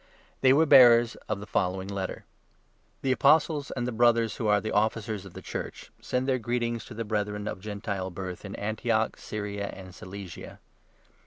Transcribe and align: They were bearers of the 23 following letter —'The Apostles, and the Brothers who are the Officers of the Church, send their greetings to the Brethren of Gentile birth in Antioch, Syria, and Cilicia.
They 0.41 0.51
were 0.51 0.65
bearers 0.65 1.13
of 1.29 1.39
the 1.39 1.45
23 1.45 1.51
following 1.51 1.87
letter 1.87 2.25
—'The 3.03 3.11
Apostles, 3.11 3.69
and 3.69 3.85
the 3.87 3.91
Brothers 3.91 4.37
who 4.37 4.47
are 4.47 4.59
the 4.59 4.71
Officers 4.71 5.25
of 5.25 5.35
the 5.35 5.43
Church, 5.43 5.91
send 6.01 6.27
their 6.27 6.39
greetings 6.39 6.83
to 6.85 6.95
the 6.95 7.05
Brethren 7.05 7.47
of 7.47 7.59
Gentile 7.59 8.09
birth 8.09 8.43
in 8.43 8.55
Antioch, 8.55 9.15
Syria, 9.17 9.67
and 9.67 9.93
Cilicia. 9.93 10.59